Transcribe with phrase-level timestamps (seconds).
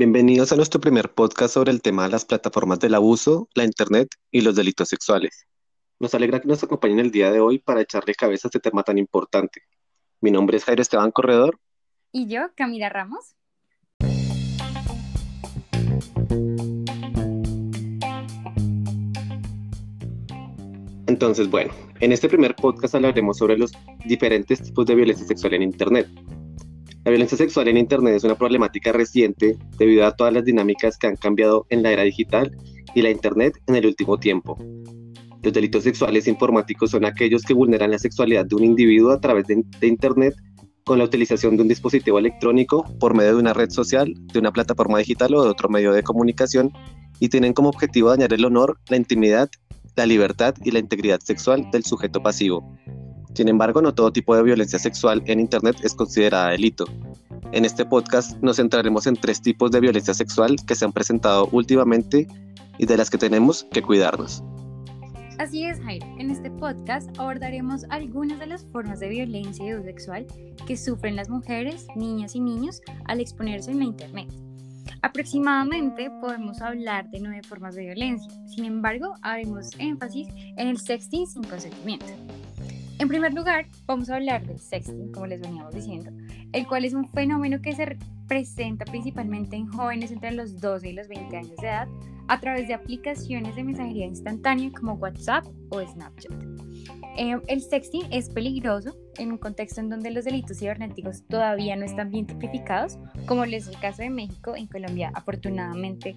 [0.00, 4.08] Bienvenidos a nuestro primer podcast sobre el tema de las plataformas del abuso, la Internet
[4.30, 5.46] y los delitos sexuales.
[5.98, 8.82] Nos alegra que nos acompañen el día de hoy para echarle cabeza a este tema
[8.82, 9.60] tan importante.
[10.22, 11.60] Mi nombre es Jairo Esteban Corredor.
[12.12, 13.36] Y yo, Camila Ramos.
[21.08, 23.72] Entonces, bueno, en este primer podcast hablaremos sobre los
[24.06, 26.08] diferentes tipos de violencia sexual en Internet.
[27.04, 31.06] La violencia sexual en Internet es una problemática reciente debido a todas las dinámicas que
[31.06, 32.56] han cambiado en la era digital
[32.94, 34.58] y la Internet en el último tiempo.
[35.42, 39.46] Los delitos sexuales informáticos son aquellos que vulneran la sexualidad de un individuo a través
[39.46, 40.34] de, de Internet
[40.84, 44.52] con la utilización de un dispositivo electrónico por medio de una red social, de una
[44.52, 46.72] plataforma digital o de otro medio de comunicación
[47.18, 49.48] y tienen como objetivo dañar el honor, la intimidad
[49.96, 52.64] la libertad y la integridad sexual del sujeto pasivo.
[53.34, 56.84] Sin embargo, no todo tipo de violencia sexual en Internet es considerada delito.
[57.52, 61.48] En este podcast nos centraremos en tres tipos de violencia sexual que se han presentado
[61.52, 62.26] últimamente
[62.78, 64.42] y de las que tenemos que cuidarnos.
[65.38, 66.06] Así es, Jairo.
[66.18, 70.26] En este podcast abordaremos algunas de las formas de violencia y sexual
[70.66, 74.28] que sufren las mujeres, niñas y niños al exponerse en la Internet.
[75.02, 81.26] Aproximadamente podemos hablar de nueve formas de violencia, sin embargo, haremos énfasis en el sexting
[81.26, 82.12] sin consentimiento.
[83.00, 86.10] En primer lugar, vamos a hablar del sexting, como les veníamos diciendo,
[86.52, 87.96] el cual es un fenómeno que se
[88.28, 91.88] presenta principalmente en jóvenes entre los 12 y los 20 años de edad
[92.28, 96.30] a través de aplicaciones de mensajería instantánea como WhatsApp o Snapchat.
[97.16, 101.86] Eh, el sexting es peligroso en un contexto en donde los delitos cibernéticos todavía no
[101.86, 104.54] están bien tipificados, como es el caso de México.
[104.54, 106.16] En Colombia, afortunadamente,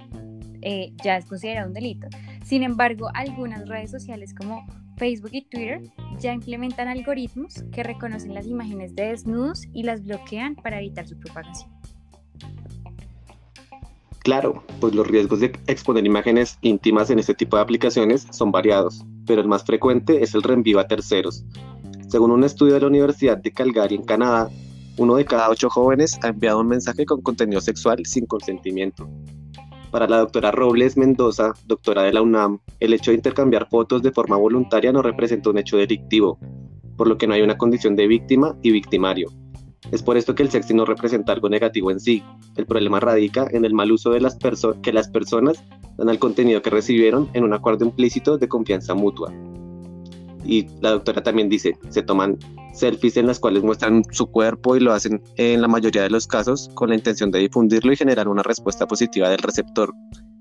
[0.61, 2.09] eh, ya es considerado un delito.
[2.43, 4.65] Sin embargo, algunas redes sociales como
[4.97, 5.81] Facebook y Twitter
[6.19, 11.17] ya implementan algoritmos que reconocen las imágenes de desnudos y las bloquean para evitar su
[11.17, 11.69] propagación.
[14.19, 19.03] Claro, pues los riesgos de exponer imágenes íntimas en este tipo de aplicaciones son variados,
[19.27, 21.43] pero el más frecuente es el reenvío a terceros.
[22.07, 24.49] Según un estudio de la Universidad de Calgary en Canadá,
[24.97, 29.09] uno de cada ocho jóvenes ha enviado un mensaje con contenido sexual sin consentimiento.
[29.93, 34.11] Para la doctora Robles Mendoza, doctora de la UNAM, el hecho de intercambiar fotos de
[34.11, 36.39] forma voluntaria no representa un hecho delictivo,
[36.97, 39.29] por lo que no hay una condición de víctima y victimario.
[39.91, 42.23] Es por esto que el sexting no representa algo negativo en sí.
[42.55, 44.35] El problema radica en el mal uso de las
[44.81, 45.63] que las personas
[45.95, 49.31] dan al contenido que recibieron en un acuerdo implícito de confianza mutua.
[50.43, 52.39] Y la doctora también dice, se toman
[52.73, 56.27] selfies en las cuales muestran su cuerpo y lo hacen en la mayoría de los
[56.27, 59.93] casos con la intención de difundirlo y generar una respuesta positiva del receptor.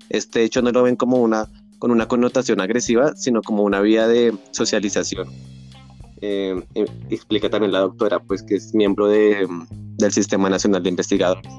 [0.09, 1.47] Este hecho no lo ven como una
[1.79, 5.27] con una connotación agresiva, sino como una vía de socialización.
[6.21, 9.45] Eh, eh, explica también la doctora, pues que es miembro de,
[9.97, 11.51] del Sistema Nacional de Investigadores.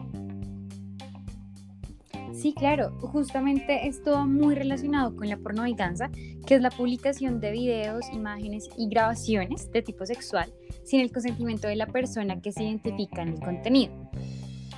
[2.57, 6.11] Claro, justamente es todo muy relacionado con la pornovenganza,
[6.47, 10.53] que es la publicación de videos, imágenes y grabaciones de tipo sexual
[10.85, 13.93] sin el consentimiento de la persona que se identifica en el contenido.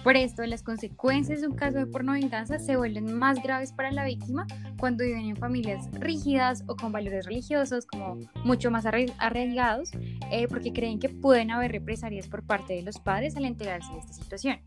[0.06, 4.04] Por esto, las consecuencias de un caso de pornovenganza se vuelven más graves para la
[4.04, 4.46] víctima
[4.78, 9.90] cuando viven en familias rígidas o con valores religiosos como mucho más arraigados,
[10.30, 13.98] eh, porque creen que pueden haber represalias por parte de los padres al enterarse de
[13.98, 14.60] esta situación.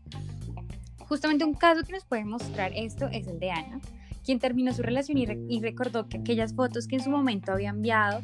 [1.10, 3.80] Justamente un caso que nos puede mostrar esto es el de Ana,
[4.24, 8.22] quien terminó su relación y, recordó que aquellas fotos que en su momento había enviado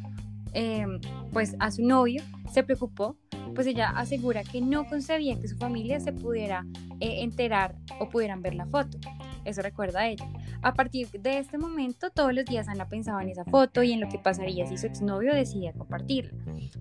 [0.53, 1.01] em,
[1.33, 3.17] pues a su novio, se preocupó
[3.53, 6.65] pues ella asegura que no concebía que su familia se pudiera
[7.01, 8.97] eh, enterar o pudieran ver la foto.
[9.43, 10.25] Eso recuerda a ella.
[10.61, 14.01] A partir de este momento, todos los días Ana pensaba en esa foto y en
[14.01, 16.33] lo que pasaría si su exnovio decidía compartirla.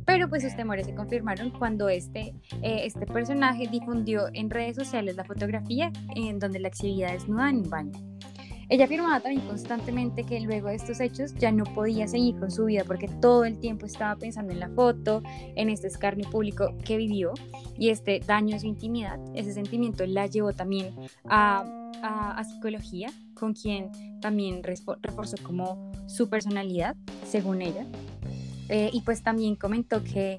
[0.04, 5.16] Pero pues sus temores se confirmaron cuando este, eh, este personaje difundió en redes sociales
[5.16, 8.16] la fotografía en donde la exhibía desnuda en un baño.
[8.68, 12.64] Ella afirmaba también constantemente que luego de estos hechos ya no podía seguir con su
[12.64, 15.22] vida porque todo el tiempo estaba pensando en la foto,
[15.54, 17.32] en este escarnio público que vivió
[17.78, 19.20] y este daño a su intimidad.
[19.34, 20.96] Ese sentimiento la llevó también
[21.26, 27.86] a, a, psicología, con quien también reforzó como su personalidad, según ella.
[28.68, 30.36] Eh, y pues también comentó que,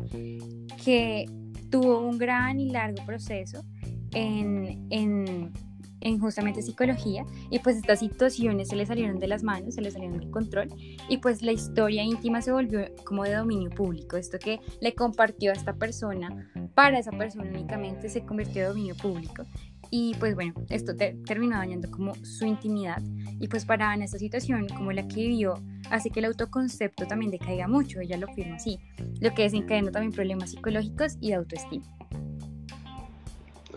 [0.83, 1.25] que
[1.69, 3.63] tuvo un gran y largo proceso
[4.11, 5.53] en, en
[6.01, 9.91] en justamente psicología y pues estas situaciones se le salieron de las manos, se le
[9.91, 10.69] salieron del control
[11.09, 15.51] y pues la historia íntima se volvió como de dominio público, esto que le compartió
[15.51, 19.43] a esta persona, para esa persona únicamente se convirtió en dominio público
[19.89, 20.93] y pues bueno, esto
[21.25, 23.01] terminó dañando como su intimidad
[23.39, 25.55] y pues para en esta situación como la que vivió
[25.89, 28.79] hace que el autoconcepto también decaiga mucho, ella lo firma así,
[29.19, 31.85] lo que desencadena también problemas psicológicos y de autoestima.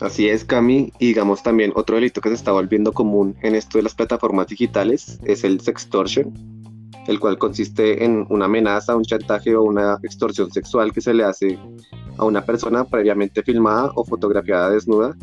[0.00, 0.92] Así es, Cami.
[0.98, 4.46] Y digamos también otro delito que se está volviendo común en esto de las plataformas
[4.46, 6.32] digitales es el sextortion,
[7.06, 11.24] el cual consiste en una amenaza, un chantaje o una extorsión sexual que se le
[11.24, 11.58] hace
[12.16, 15.14] a una persona previamente filmada o fotografiada desnuda.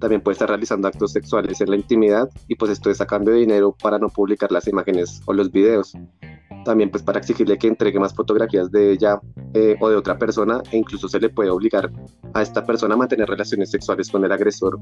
[0.00, 3.34] También puede estar realizando actos sexuales en la intimidad y pues esto es a cambio
[3.34, 5.94] de dinero para no publicar las imágenes o los videos
[6.64, 9.20] también pues para exigirle que entregue más fotografías de ella
[9.54, 11.90] eh, o de otra persona e incluso se le puede obligar
[12.34, 14.78] a esta persona a mantener relaciones sexuales con el agresor.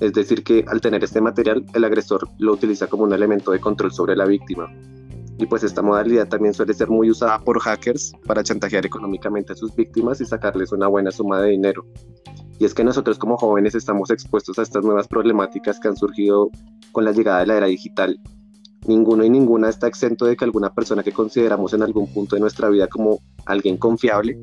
[0.00, 3.60] Es decir, que al tener este material, el agresor lo utiliza como un elemento de
[3.60, 4.70] control sobre la víctima.
[5.38, 9.56] Y pues esta modalidad también suele ser muy usada por hackers para chantajear económicamente a
[9.56, 11.86] sus víctimas y sacarles una buena suma de dinero.
[12.58, 16.50] Y es que nosotros como jóvenes estamos expuestos a estas nuevas problemáticas que han surgido
[16.92, 18.18] con la llegada de la era digital
[18.86, 22.40] Ninguno y ninguna está exento de que alguna persona que consideramos en algún punto de
[22.40, 24.38] nuestra vida como alguien confiable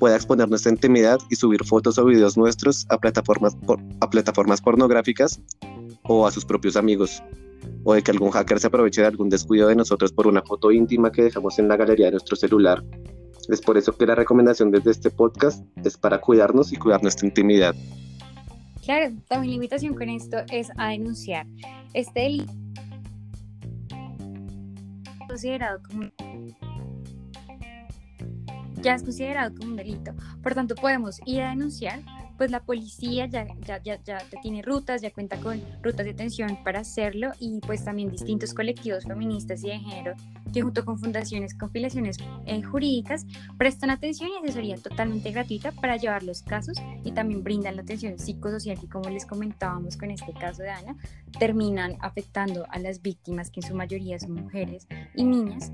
[0.00, 3.56] pueda exponer nuestra intimidad y subir fotos o videos nuestros a plataformas,
[4.00, 5.40] a plataformas pornográficas
[6.02, 7.22] o a sus propios amigos.
[7.84, 10.72] O de que algún hacker se aproveche de algún descuido de nosotros por una foto
[10.72, 12.82] íntima que dejamos en la galería de nuestro celular.
[13.48, 17.26] Es por eso que la recomendación desde este podcast es para cuidarnos y cuidar nuestra
[17.26, 17.74] intimidad.
[18.84, 21.46] Claro, también la invitación con esto es a denunciar
[21.94, 22.52] este delito
[25.26, 26.10] considerado como
[28.82, 30.12] ya es considerado como un delito.
[30.42, 32.00] Por tanto, podemos ir a denunciar,
[32.44, 36.62] pues la policía ya, ya, ya, ya, tiene rutas, ya cuenta con rutas de atención
[36.62, 40.12] para hacerlo y pues también distintos colectivos feministas y de género
[40.52, 43.24] que junto con fundaciones, compilaciones eh, jurídicas
[43.56, 48.18] prestan atención y asesoría totalmente gratuita para llevar los casos y también brindan la atención
[48.18, 50.98] psicosocial que como les comentábamos con este caso de Ana,
[51.38, 55.72] terminan afectando a las víctimas que en su mayoría son mujeres y niñas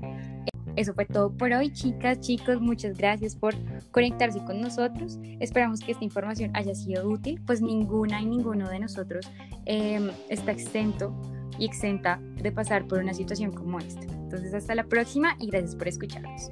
[0.75, 2.61] eso fue todo por hoy, chicas, chicos.
[2.61, 3.53] Muchas gracias por
[3.91, 5.19] conectarse con nosotros.
[5.39, 9.29] Esperamos que esta información haya sido útil, pues ninguna y ninguno de nosotros
[9.65, 11.13] em, está exento
[11.57, 14.01] y exenta de pasar por una situación como esta.
[14.01, 16.49] Entonces, hasta la próxima y gracias por escucharnos.